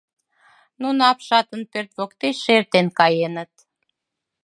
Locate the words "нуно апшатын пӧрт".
0.81-1.91